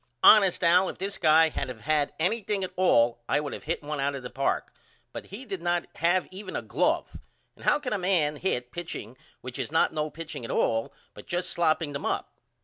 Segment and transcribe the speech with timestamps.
[0.23, 3.83] Honest Al if this guy had of had anything at all I would of hit
[3.83, 4.73] 1 out of the park,
[5.13, 7.19] but he did not have even a glove.
[7.55, 11.27] And how can a man hit pitching which is not no pitching at all but
[11.27, 12.33] just slopping them up?